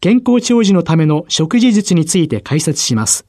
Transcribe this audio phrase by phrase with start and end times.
[0.00, 3.26] 健康長寿のための食事術について解説します。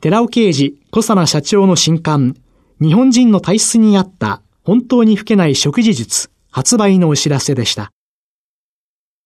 [0.00, 2.36] 寺尾啓治小佐奈社長の新刊、
[2.80, 7.90] 日本人の体質に合った本当に老けない食事術発売のお知らせでした。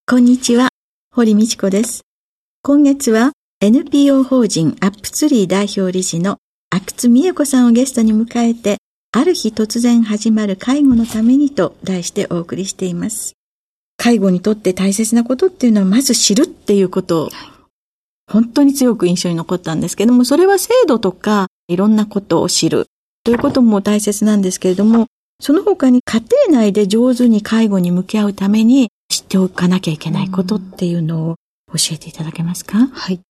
[0.06, 0.68] こんにちは、
[1.12, 2.02] 堀道子です。
[2.62, 6.38] 今月は NPO 法人アップツリー代表理事の
[6.70, 8.78] 阿久津美恵子さんをゲストに迎えて、
[9.10, 13.37] ある日突然始まる介護のためにと題してお送りしています。
[13.98, 17.24] 介護にとって大切なことっていうのはまず知るっていうこと。
[17.24, 17.28] を、
[18.30, 22.86] 本当に強く印象に残ったんですけども、それは制度とかいろんなことを知る。
[23.24, 25.06] ということも大切なんですけれども、
[25.40, 31.36] その他に家庭内で上手に介護に向き合うために知っておかなきゃいけないことっていうのを
[31.72, 32.88] 教えていただけますか？
[32.92, 33.20] はい。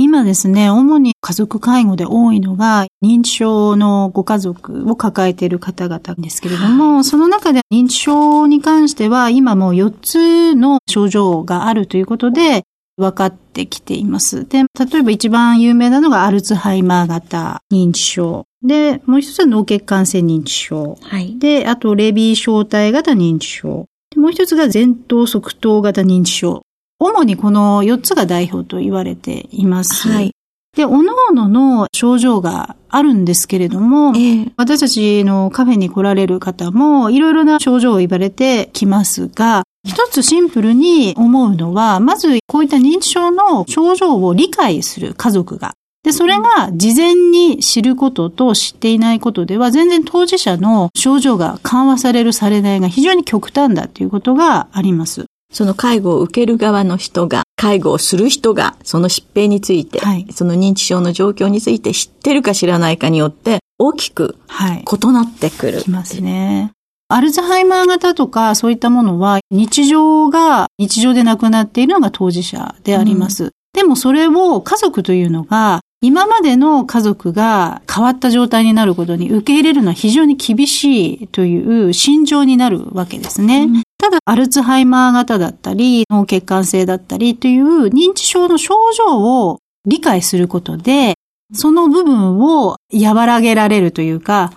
[0.00, 12.62] 今ですね、主に家族介護で多いのが、認知症のご家族を抱えている方々ですけれども、はい、その中で認知症に関しては、今もう4つの症状があるということで、
[12.96, 14.46] 分かってきています。
[14.46, 18.44] で、例えば一番有名なのがアルツハイマー型認知症。
[18.62, 20.96] で、もう一つは脳血管性認知症。
[21.02, 21.38] はい。
[21.38, 23.86] で、あと、レビー小体型認知症。
[24.10, 26.62] でもう一つが前頭側頭型認知症。
[26.98, 30.08] 主にこの4つが代表と言われています。
[30.08, 30.32] はい。
[30.76, 55.26] で、各々の症状があるんですけれども、えー、私たちのカフェに来られる方もいろいろな症状を言われてきますが、一つシンプルに思うのは、まずこういった認知症の症状を理解する家族がで、それが事前に知ることと知っていないことでは、全然当事者の症状が緩和されるされないが非常に極端だということがあります。
[55.52, 65.74] その介護を受ける側の人が、介護をする人が、その疾病について、はい、その認知症の状況について知ってるか知らないかによって、大きく異なってくる。
[65.74, 66.72] はい、きますね。
[67.10, 73.44] アルツハイマー型とかそういったものは日常が日常で亡くなっているのが当事者であります。
[73.44, 83.64] うん、でもそれを家族というのが今までの家族が変わった状態になることに受け入れるのは非常に厳しいという心情になるわけですね。
[83.64, 91.14] うん、ただ、アルツハイマー型だったり、脳血管性だったりという認知症の症状を理解することで、
[91.52, 94.52] その部分を和らげられるというか、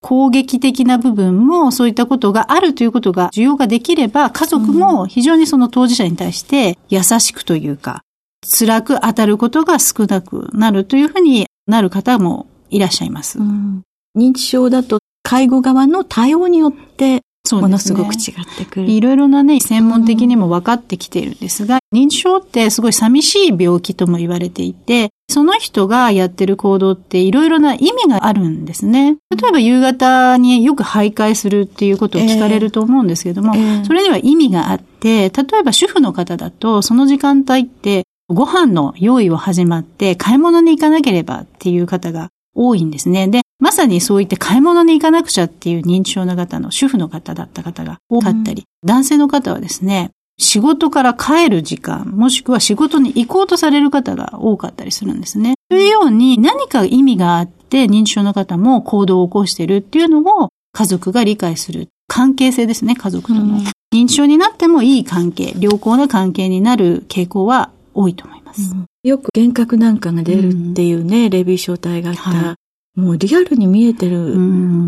[0.00, 8.02] 攻撃的な部分もそういったことがあるということが需要ができれば、家族も非常にその当事者に対して優しくというか、
[8.44, 13.38] 辛く当たることが少なくなるというふうになる方もいらっしゃいます。
[13.38, 13.82] うん、
[14.16, 18.90] 認知症だと介護側の対応によってものすごく違ってくる。
[18.90, 29.16] いろいろなね、専門的にも分かってきているんですが、認知症ってすごい寂しい病気とも言われていて、その人がやってる行動っていろいろな意味があるんですね。
[29.30, 43.28] 例えば夕方によく徘徊するっていうことを聞かれると思うんですけども、えー、それには意味があって、例えば主婦の方だと、その時間帯ってご飯の用意を始まって買い物に行かなければっていう方が多いんですね。
[43.28, 55.54] で、まさにそう言って買い物に行かなくちゃっていう認知症の方の主婦の方だった方が多かったり、うん、男性の方はですね、仕事から帰る時間、もしくは仕事に行こうとされる方が多かったりするんですね。
[55.68, 61.88] というように何か意味があって認知症の方も行動を起こしているっていうのを家族が理解する。
[62.08, 63.40] 関係性ですね、家族との。
[63.40, 63.64] うん、
[63.94, 68.72] 認知症になってもいい関係、良好な関係になる傾向は多いと思います。
[68.72, 72.56] うん、よく幻覚なんかが出るっていうね、うん、レビー小体があったら、は
[72.96, 74.34] い、もうリアルに見えてる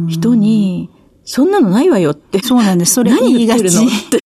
[0.08, 0.90] 人に、
[1.24, 2.40] そんなのないわよって。
[2.40, 2.94] そうなんです。
[2.94, 3.64] それ言いがち。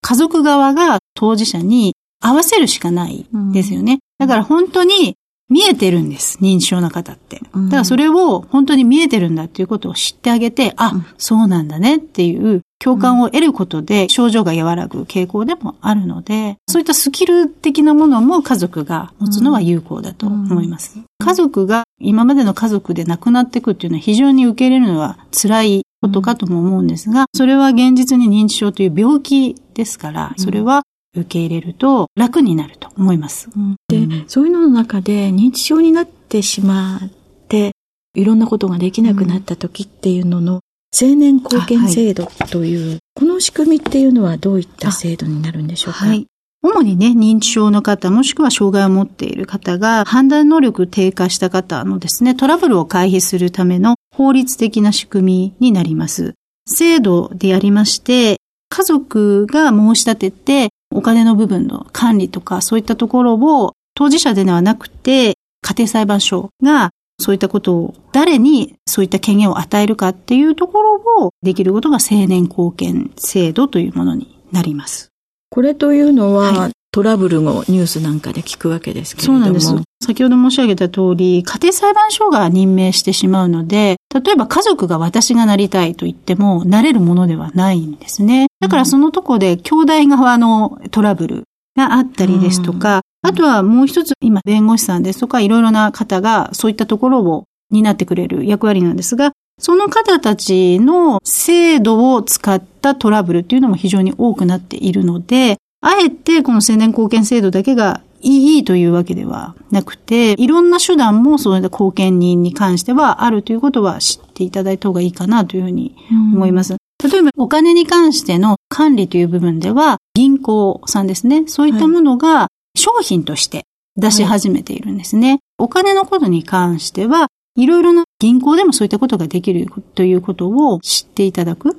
[0.00, 4.00] 家族側が当事者に合わせるしかないですよね。
[4.18, 5.14] だから本当に
[5.48, 6.38] 見えてるんです。
[6.40, 7.40] 認知症の方って。
[7.40, 20.98] だからそれを本当に見えてるんだっていうことを知ってあげて、あ、そうなんだねっていう共感を得ることで症状が和らぐ傾向でもあるので、そういったスキル的なものも家族が持つのは有効だと思います。
[21.18, 30.82] 家族が今までの家族で亡くなっていくっていうのは非常に受け入れるのは辛いことかとも思うんですが、それは現実に認知症という病気ですから、それは
[31.14, 33.50] 受け入れると楽になると思います。
[33.88, 37.10] で、そういうのの中で認知症になってしまっ
[37.48, 37.72] て、
[38.14, 40.60] いろんなことができなくなった時っていうのの
[40.92, 46.06] 青年貢献制度という、はい、この仕組みっていうのはどういった制度になるんでしょうか？
[46.06, 46.26] はい。
[46.60, 56.34] 主にね、認知症の方、もしくは障害を持っている方が、判断能力低下した方のですね、トラブルを回避するための法律的な仕組みになります。
[56.66, 58.38] 制度でありまして、
[58.70, 66.90] 家族が申し立てて、お金の部分の管理とか、そういったところを、当事者ではなくて、家庭裁判所が
[67.20, 75.10] そういったことを誰にそういった権限を与えるかっていうところをできることが青年貢献制度というものになります。
[75.50, 79.38] これというのは、はい、トラブルをニュースなんかで聞くわけですけれども。
[79.40, 79.74] そうなんです。
[80.04, 88.46] 先ほど申し上げた通り、家庭裁判所が任命してしまうので、例えば家族が私がなりたいと言っても、なれるものではないんですね。
[88.60, 91.44] だからそのとこで、兄弟側のトラブル
[91.78, 115.94] があったりですとか、あとはもう一つ、今、弁護士さんですとか、いろいろな方が、そういったところを担ってくれる役割なんですが、その方たちの制度を使ったトラブルっていうのも非常に多くなっているので、あえてこの青年貢献制度だけがいいというわけではなくて、いろんな手段もそういった貢献人に関してはあるということは知っていただいた方がいいかなというふうに
[116.34, 116.77] 思います。
[117.02, 121.44] 例えばお金に関しての管理という部分では銀行さんですね。
[121.46, 123.64] そういったものが商品として
[123.96, 125.30] 出し始めているんですね。
[125.30, 131.76] はい、お金のことに関しては、いろいろな銀行でもそういったことができるということを知っていただく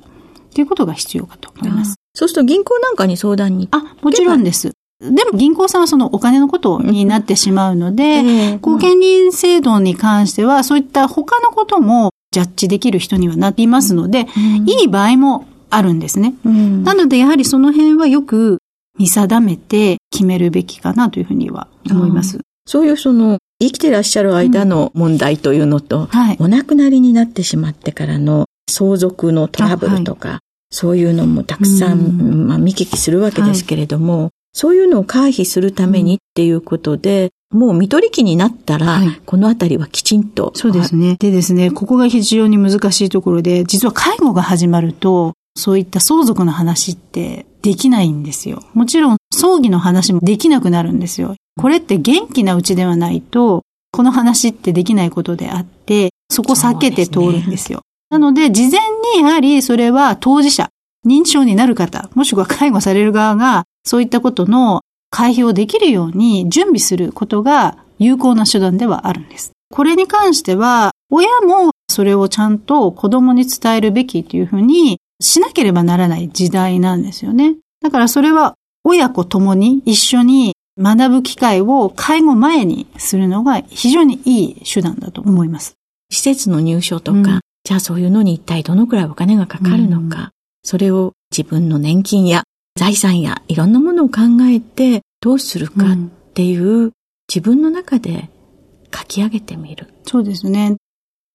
[0.53, 1.95] ということが必要かと思います。
[2.13, 4.73] そうすると銀行なんかに相談にあ、もちろんです。
[4.99, 16.35] でも銀行さんはそのお金のことになってしまうので、えー、貢献人制度に関してはそういった他のこともジャッジできる人にはなっていますので、うん、いい場合もあるんですね。
[16.45, 18.59] うん、なのでやはりその辺はよく
[18.97, 22.39] 見定めて決めるべきかなというふうには思います。
[22.65, 30.39] そういうその生きてらっしゃる間の問題というのと、うんはい、お亡くなりになってしまってからの相続のトラブルとか、はい、
[30.69, 32.47] そういうのもたくさん、ん。
[32.47, 40.51] まあ、見聞きするわけですけれども、はい、そういうのを回避するためにっていうことで、もう見取り機になったら、はい、このあたりはきちんと。
[40.55, 41.15] そうですね。
[41.19, 48.63] でですね、ここが非常に難しいところで、実は介護が始まると、そういった相続の話ってできないんですよ。
[48.73, 51.35] もちろん葬儀の話もできなくなるんですよ。
[51.57, 57.79] これって元気なうちではないと、この話ってできないことであって、そこ避けて通るんですよ。
[58.11, 58.79] すね、なので、事前
[59.15, 60.69] にやはりそれは当事者、
[61.05, 69.51] 認知症になる方、もしくは介護される側が、そういったことの回避をできるように準備することが有効な手段ではあるんです。
[69.71, 77.55] これに関しては、親もそれをちゃんと子供に伝えるべきというふうにしなければならない時代なんですよね。
[77.81, 85.75] だからそれは親子ともに一緒に学ぶ機会を介護前にするのが非常にいい手段だと思います。
[86.11, 90.29] 施設の入所とか、うん、じゃあそういうのに一体どのくらいお金がかかるのか、うん、
[90.63, 92.43] それを自分の年金や
[92.79, 95.97] 財産やいろんなものを考えてどうするかっ
[96.33, 96.91] ていう、うん、
[97.27, 98.29] 自分の中で
[98.95, 99.93] 書き上げてみる。
[100.05, 100.77] そうですね。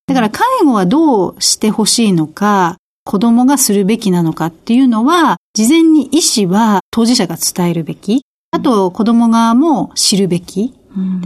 [0.07, 8.23] だから介護はどうしてほしいのか、子供がするべきなのかっていうのは、事前に医師は当事者が伝えるべき。
[8.51, 10.73] あと子供側も知るべき。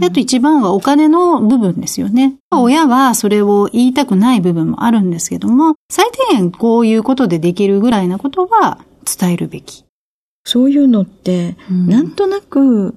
[0.01, 2.35] であと一番はお金の部分ですよね。
[2.51, 9.85] 親はそれを言いたくない部分もあるんですけども、最低限こういうことでできるぐらいなことは伝えるべき。
[10.49, 12.95] そういうのって、なんとなく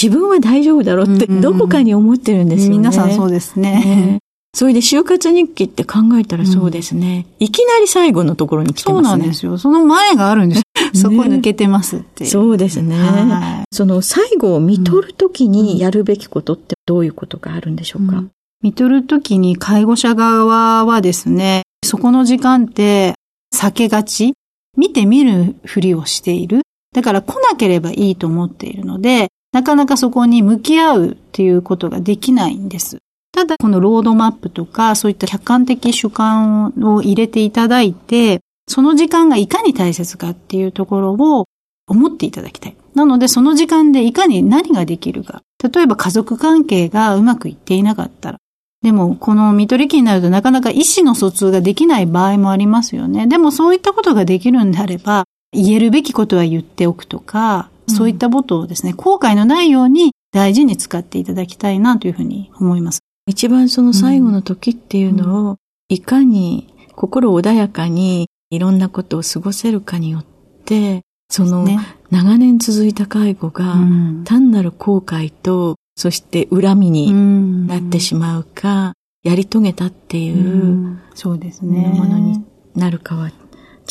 [0.00, 2.78] 自分は大丈夫だろうってどこかに思ってるんですよね。
[2.78, 4.18] 皆さんそうですね。
[4.54, 7.26] それで就活日記って考えたらそうですね。
[7.40, 9.08] うん、いきなり最後のところに来てますね。
[9.08, 9.58] そうなんですよ。
[9.58, 10.62] その前があるんです。
[10.94, 12.96] そこ抜けてますってね、そうですね。
[12.96, 18.30] はい、その最後を見とるときにやるべきことってどういうことがあるんでしょうか、うん、
[18.62, 23.14] 見とるときに介護者側はですね、そこの時間って
[23.54, 24.34] 避けがち？
[24.78, 26.60] 見て見るふりをしている？
[26.96, 33.00] だから来なければいいと思っているので、なかなかそこに向き合うっていうことができないんです。
[33.32, 41.44] ただ、このロードマップとか、そういった客観的主観を入れていただいて、その時間がいかに大切かっていうところを
[41.86, 42.76] 思っていただきたい。
[42.94, 45.42] なので、その時間でいかに何ができるか。
[45.62, 48.38] 例えば家族関係がうまくいっていなかったら、
[48.80, 53.26] でも、この見取り機になるとなかなか意思の疎通ができない場合もありますよね。
[53.26, 63.00] でもそういったことができるんであれば、言えるべきことは言っておくとか、そういったことをですね、後悔のないように大事に使っていただきたいなというふうに思います。
[63.28, 65.56] 一番その最後の時っていうのを、
[65.88, 70.24] いかに心穏やかにいろんなことを過ごせるかによっ
[70.64, 71.66] て、その
[72.10, 73.76] 長年続いた介護が
[74.24, 81.88] 単なる後悔とそして恨みになってしまうか、やり遂げたっていう、そうですね。
[81.94, 83.30] ものになるかは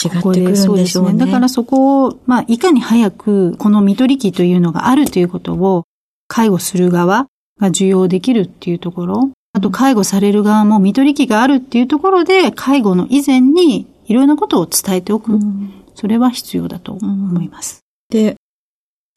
[0.03, 1.11] 違ってくるんでしょうね。
[1.11, 5.85] うねだからそこを、まあ、いかに早くこの見取り機というのがあるということを
[6.27, 7.27] 介護する側
[7.59, 15.33] が受容できるっていうところ、あと介護される側も見取り機があるっていうところで介護の以前にいろんなことを伝えておく。
[15.33, 17.79] うん、それは必要だと思います。
[18.09, 18.35] で、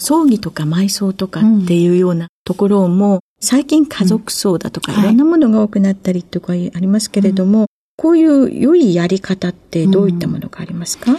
[0.00, 7.66] 葬儀とか埋葬とかっていうようなところも、最近家族葬だとかいろんなものが多くなったりとかありますけれども、
[7.98, 11.16] こういう良いやり方ってどういったものがありますか、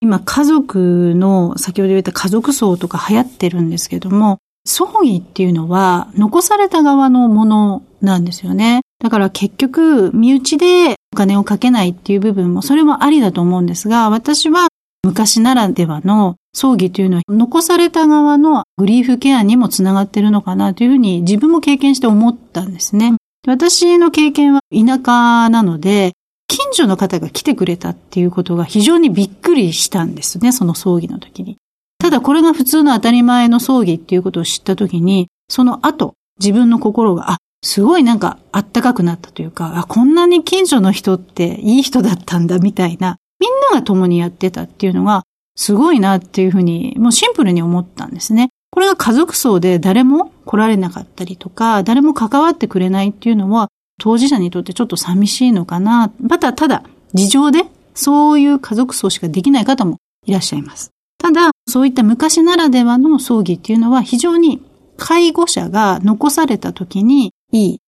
[0.00, 8.80] 今、家族の、先ほど言った家族葬とか流行ってるんですけども、葬儀っていうのは残された側のものなんですよね。
[9.00, 14.68] だから結局、身内でお金をかけないっていう部分も、それもありだと思うんですが、私は
[15.04, 23.14] 昔ならではの葬儀というのは残された側のグリーフケアにもつながってるのかなというふうに自分も経験して思ったんですね。
[23.48, 26.12] 私の経験は田舎なので、
[26.48, 31.56] 近所の方が来てくれたっていうことが非常にびっくりしたんですね、その葬儀の時に。
[31.98, 45.22] ただこれが普通の当たり前の葬儀っていうことを知った時に、その後、自分の心が、あ、すごいなんかあったかくなったというか、あ、こんなに近所の人っていい人だったんだみたいな、みんなが共にやってたっていうのが、
[45.56, 48.50] すごいなっていうふうに、もうシンプルに思ったんですね。
[48.78, 56.12] これが家族層で誰も来られなかったりとか、誰も関わってくれないっていうのは、当事者にとってちょっと寂しいのかな。
[56.20, 60.92] また、ただ、事情で、そういう家族層しかできない方もいらっしゃいます。
[61.20, 64.62] ただ、そういった昔ならではの葬儀っていうのは非常に
[64.96, 67.80] 介護者が残された時にいい、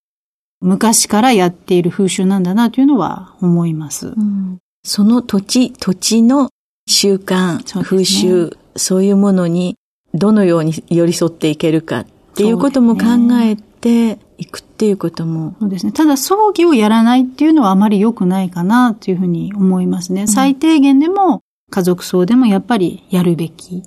[0.60, 4.08] 昔からやっている風習なんだなというのは思います。
[4.08, 6.50] うん、その土地、土地の
[6.88, 9.76] 習慣、ね、風習、そういうものに
[10.14, 13.04] どのように寄り添っていけるかっていうことも考
[13.42, 15.54] えていくっていうことも。
[15.60, 15.92] そうですね。
[15.92, 20.22] ただ葬儀をやらないっていうのはあまり良くないかなというふうに思いますね。
[20.22, 23.82] うん、最低限でも家族葬でもやっぱりやるべき。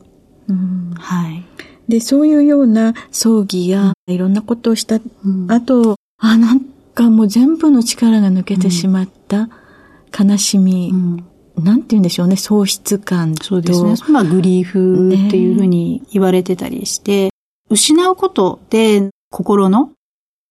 [0.47, 1.43] うん、はい。
[1.87, 6.61] で、そういうような葬儀やいろんなことをした、うん、あと、あ、なん
[6.93, 9.49] かもう全部の力が抜けてしまった
[10.17, 11.25] 悲しみ、うん
[11.61, 13.95] なんて言うんでしょうね、喪失感そうですね。
[14.09, 17.31] まあ、グリーフっていうふうに言われてたりして、ね、
[17.69, 19.91] 失うことで心の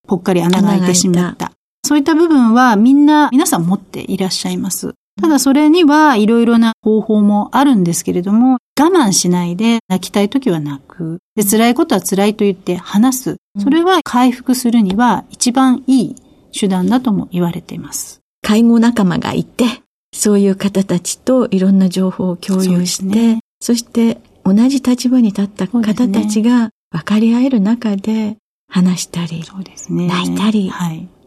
[0.06, 1.52] ぽっかり穴が開いてしまった。
[1.84, 4.94] そういった部分はみんな、皆さん持っていらっしゃいます。
[5.20, 11.18] ただそれにはいろいろな方法もあるんですけれども、我慢しないで泣きたい時は泣く。
[11.36, 13.36] で、辛いことは辛いと言って話す。
[13.58, 16.16] それは回復するには一番いい
[16.58, 18.20] 手段だとも言われています。
[18.42, 19.82] 介護仲間がいて、
[20.12, 28.36] そういう方たちといろんな情報を共有して、ね、そして同じ立場に立った方たちが分かり合える中で
[28.68, 30.72] 話したり、そうですね、泣いたり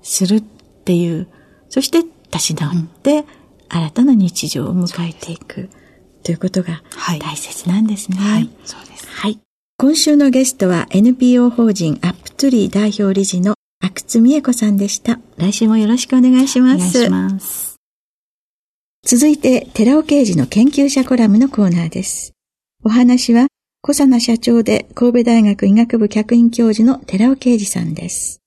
[0.01, 1.27] するっていう、
[1.69, 3.25] そして立ち直って
[3.69, 5.69] 新たな日常を迎えていく
[6.23, 6.83] ということが
[7.19, 8.17] 大切なんですね。
[8.17, 9.07] はい、そうです。
[9.07, 9.39] はい。
[9.77, 15.19] 今週のゲストは NPO 法人アップツリー代表理事の阿久津美恵子さんでした。
[15.37, 16.75] 来週もよろしくお願いします。
[16.75, 17.74] お願いします。
[19.07, 22.33] 続いて、寺尾刑事の研究者コラムのコーナーです。
[22.83, 23.45] お話は、
[23.83, 28.41] 小佐奈社長で神戸大学医学部客員教授の寺尾啓二さんです。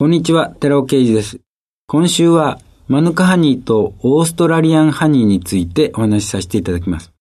[0.00, 1.38] こんにちは、寺尾啓二です。
[1.86, 2.58] 今週は、
[2.88, 7.12] マヌカハニーとオーストラリアンハニーについてお話しさせていただきます。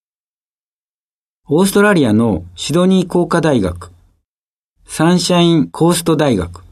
[1.48, 3.92] オーストラリアのシドニー工科大学、
[4.84, 6.64] サンシャインコースト大学、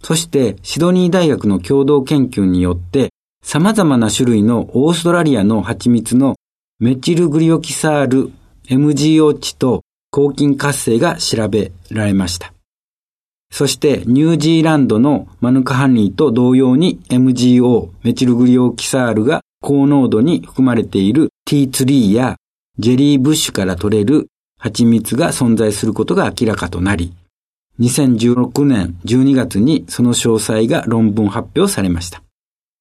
[0.00, 3.10] そしてシドニー大学の共同研究によって
[3.44, 6.36] 様々な種類のオーストラリアの蜂蜜の
[6.80, 8.32] メチルグリオキサール
[8.68, 12.54] MGO 値と抗菌活性が調べられました。
[13.52, 22.36] そしてニュージーランドのマヌカハニーと同様に MGO メチルグリオキサールが高濃度に含まれている T3 や
[22.78, 27.12] ジェリーブッシュから取れる蜂蜜が存在することが明らかとなり、
[27.78, 32.22] 2016年12月にその詳細が論文発表されました。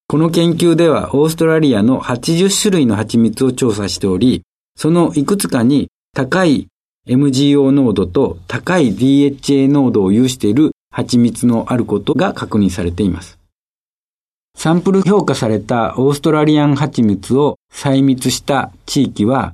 [0.07, 4.43] この研究ではオーストラリアの80種類の蜂蜜を調査しており、
[4.75, 6.67] そのいくつかに高い
[7.07, 13.39] MGO 濃度と高い DHA 濃度を有している蜂蜜のあることが確認されています。
[14.55, 19.53] サンプル評価されたオーストラリアン蜂蜜を採蜜した地域は、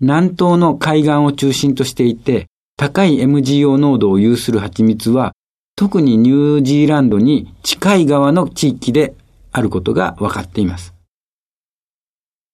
[0.00, 5.32] 南東の海岸を中心としていて、高い MGO 濃度を有する蜂蜜は、
[5.76, 9.14] 特にニュージーランドに近い側の地域で
[9.52, 10.94] あることが分かっています。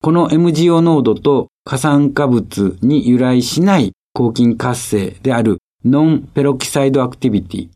[0.03, 7.69] この MGO 濃度と過酸化物に由来しない抗菌活性であるノンペロキサイドアクティビティ、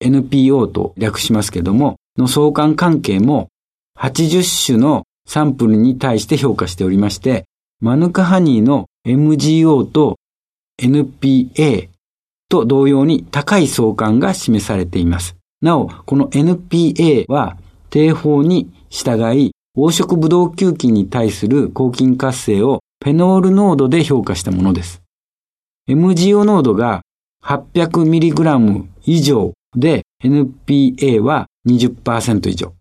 [0.00, 3.48] NPO と略しますけども、の相関関係も
[3.98, 7.44] 80種のサンプルに対して評価しておりまして、
[7.80, 10.16] マヌカハニーの MGO と
[10.80, 11.88] NPA
[12.48, 15.36] と同様に高い相関が示されています。
[15.62, 17.56] なお、この NPA は
[17.90, 25.02] 定法に従い、黄色ブドウ球菌に対する抗菌活性をフェノール濃度で評価したものです。
[25.88, 27.02] MGO 濃度が
[27.44, 32.74] 800mg 以上で NPA は20%以上。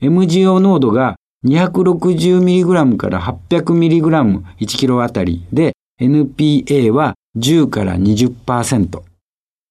[0.00, 9.02] MGO 濃度が 260mg から 800mg1kg あたりで NPA は10から20%。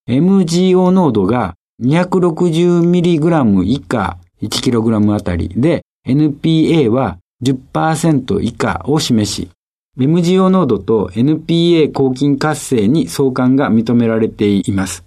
[0.08, 9.50] MGO 濃度が 260mg 以下 1kg あたりで NPA は10%以下を示し、
[9.98, 15.04] MGO 濃度と NPA 抗菌活性に相関が認められています。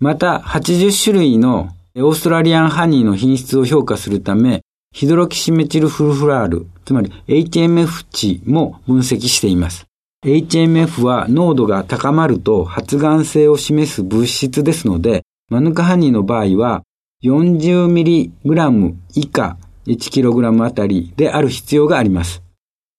[0.00, 9.86] また、80種類のオーストラリアンハニーの品質を評価するため、ヒドロキシメチルフルフラール、つまり HMF 値も分析しています。
[10.24, 16.82] HMF は濃度が高まると発がん性を示す物質ですので、マヌカハニーの場合は
[17.22, 19.56] 40mg 以下
[19.86, 22.42] 1kg あたりである必要があります。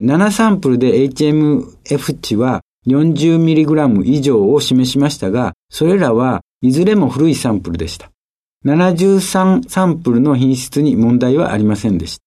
[0.03, 8.09] 7サンプルで HMF 値は 40mg 以上を示しましたが、それらはいずれも古いサンプルでした。
[8.65, 12.23] 73サンプルの品質に問題はありませんでした。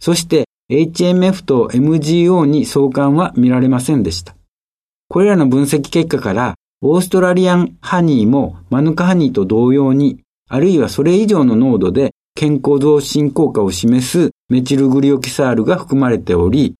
[0.00, 4.34] そして HMF と MGO に相関は見られませんでした。
[5.08, 10.20] これらの分析結果から、オーストラリアンハニーもマヌカハニーと同様に、
[10.54, 16.74] あるいはそれ以上の濃度で健康増進効果を示すメチルグリオキサールが含まれており、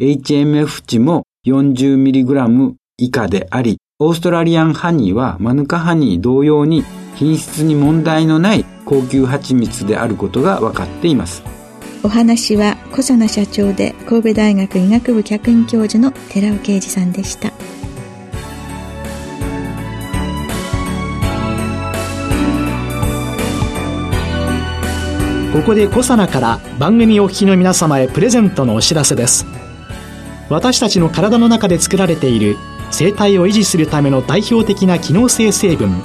[0.00, 6.82] HMF 値も 40mg 以下であり、オーストラリアンハニーはマヌカハニー同様に
[7.14, 11.44] 品質に問題のない高級蜂蜜であることが分かっています。
[12.02, 17.52] お話は小佐奈社長で神戸大学医学部客員教授の寺尾啓二さんでした。
[25.52, 29.46] ここで小佐奈から番組お聞きの皆様へプレゼントのお知らせです。
[30.52, 32.56] 私たちの体の中で作られている
[32.90, 36.02] 生態を維持するための代表的な機能性成分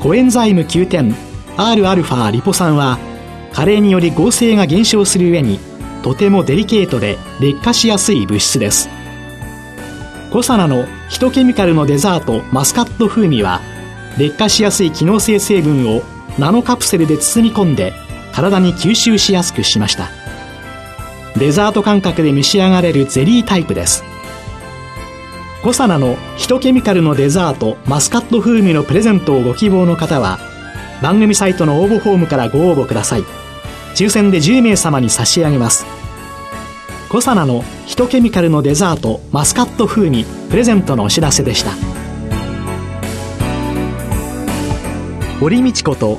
[0.00, 1.14] コエンザイム9点
[1.56, 2.98] Rα リポ酸は
[3.52, 5.60] 加齢により合成が減少する上に
[6.02, 8.88] とてもデリケートで劣化しやすい物質です
[10.32, 13.60] コサナのヒトケミカルのデザートマスカット風味は
[14.18, 16.02] 劣化しやすい機能性成分を
[16.38, 17.92] ナノカプセルで包み込んで
[18.32, 20.08] 体に吸収しやすくしました。
[21.36, 24.04] デザート感覚で召し上がれるゼリータイプです。
[25.62, 30.38] コサナのヒトケミカルのデザートマスカット風味のプレゼントをご希望の方は
[31.02, 33.24] 番組サイトの応募フォームからご応募ください。
[33.94, 35.84] 抽選で10名様に差し上げます。
[37.08, 41.72] コサナのヒトケミカルのデザートマスカット風味プレゼントのお知らせでした。
[45.40, 46.18] 堀道子と